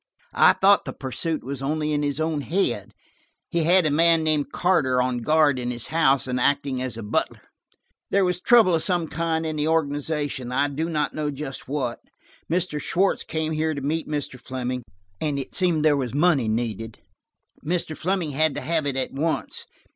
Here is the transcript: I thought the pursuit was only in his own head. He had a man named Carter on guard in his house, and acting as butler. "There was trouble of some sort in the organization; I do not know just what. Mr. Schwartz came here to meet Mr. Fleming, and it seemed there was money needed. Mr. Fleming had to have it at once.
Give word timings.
I 0.33 0.53
thought 0.53 0.85
the 0.85 0.93
pursuit 0.93 1.43
was 1.43 1.61
only 1.61 1.93
in 1.93 2.01
his 2.01 2.19
own 2.19 2.41
head. 2.41 2.95
He 3.51 3.65
had 3.65 3.85
a 3.85 3.91
man 3.91 4.23
named 4.23 4.51
Carter 4.51 4.99
on 4.99 5.19
guard 5.19 5.59
in 5.59 5.69
his 5.69 5.85
house, 5.93 6.25
and 6.25 6.39
acting 6.39 6.81
as 6.81 6.97
butler. 6.97 7.43
"There 8.09 8.25
was 8.25 8.41
trouble 8.41 8.73
of 8.73 8.81
some 8.83 9.11
sort 9.11 9.45
in 9.45 9.57
the 9.57 9.67
organization; 9.67 10.51
I 10.51 10.69
do 10.69 10.89
not 10.89 11.13
know 11.13 11.29
just 11.29 11.67
what. 11.67 11.99
Mr. 12.51 12.81
Schwartz 12.81 13.21
came 13.21 13.51
here 13.53 13.75
to 13.75 13.81
meet 13.81 14.07
Mr. 14.07 14.39
Fleming, 14.39 14.81
and 15.19 15.37
it 15.37 15.53
seemed 15.53 15.85
there 15.85 15.95
was 15.95 16.15
money 16.15 16.47
needed. 16.47 16.97
Mr. 17.63 17.95
Fleming 17.95 18.31
had 18.31 18.55
to 18.55 18.61
have 18.61 18.87
it 18.87 18.97
at 18.97 19.13
once. 19.13 19.65